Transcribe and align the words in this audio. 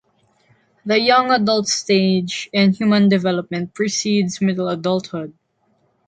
The 0.83 0.99
young 0.99 1.29
adult 1.29 1.67
stage 1.67 2.49
in 2.51 2.73
human 2.73 3.07
development 3.07 3.75
precedes 3.75 4.41
middle 4.41 4.67
adulthood. 4.67 5.35